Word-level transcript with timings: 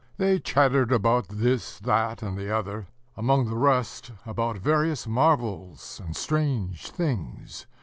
They 0.17 0.39
chattered 0.39 0.91
about 0.91 1.27
this, 1.29 1.77
that, 1.77 2.23
and 2.23 2.35
the 2.35 2.49
other, 2.49 2.87
among 3.15 3.45
the 3.47 3.55
rest 3.55 4.11
about 4.25 4.57
various 4.57 5.05
marvels 5.05 6.01
and 6.03 6.15
strange 6.15 6.89
things. 6.89 7.67